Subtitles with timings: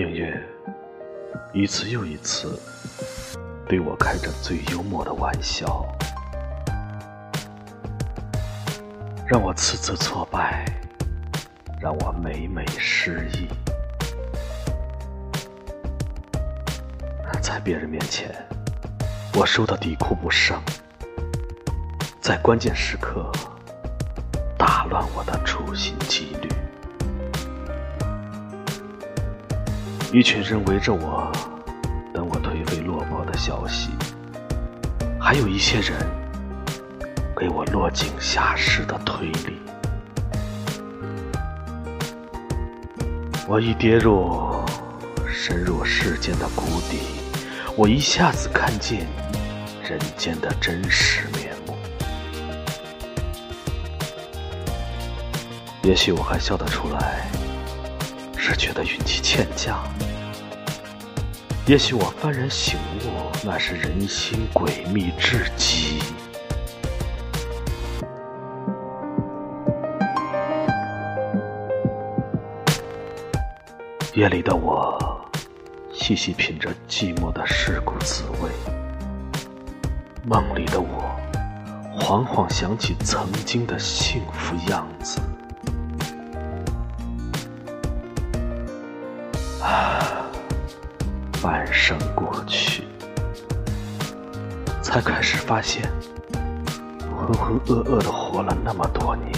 [0.00, 0.34] 命运
[1.52, 2.58] 一次又一次
[3.68, 5.86] 对我开着最幽默的玩笑，
[9.26, 10.64] 让我次次挫败，
[11.78, 13.46] 让我每每失意。
[17.42, 18.34] 在别人面前，
[19.34, 20.56] 我输得底哭不剩；
[22.22, 23.30] 在关键时刻，
[24.56, 26.48] 打乱我的处心积虑。
[30.12, 31.30] 一群人围着我，
[32.12, 33.90] 等我颓废落魄的消息；
[35.20, 35.96] 还有一些人
[37.36, 39.60] 给我落井下石的推理。
[43.46, 44.64] 我已跌入
[45.28, 46.98] 深入世间的谷底，
[47.76, 49.06] 我一下子看见
[49.88, 51.76] 人间的真实面目。
[55.82, 57.30] 也许我还笑得出来。
[58.50, 59.78] 是觉得运气欠佳，
[61.66, 66.00] 也许我幡然醒悟，那是人心诡秘至极。
[74.14, 74.98] 夜里的我，
[75.92, 78.50] 细细品着寂寞的世故滋味；
[80.24, 81.16] 梦里的我，
[82.00, 85.20] 惶惶想起曾经的幸福样子。
[89.62, 90.26] 啊
[91.42, 92.84] 半生过去，
[94.82, 95.90] 才开始发现，
[97.16, 99.32] 浑浑噩噩的活了那么多年，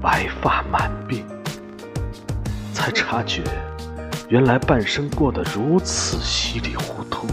[0.00, 1.22] 白发满鬓，
[2.72, 3.42] 才察觉，
[4.28, 7.26] 原来半生过得如此稀里糊涂，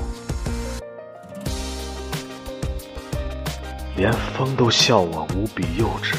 [3.95, 6.15] 连风都笑我无比幼稚，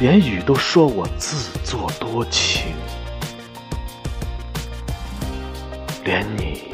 [0.00, 2.74] 连雨都说我自作多情。
[6.08, 6.72] 连你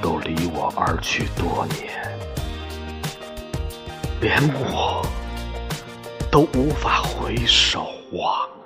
[0.00, 1.90] 都离我而去多年，
[4.20, 5.04] 连我
[6.30, 8.59] 都无法回首望。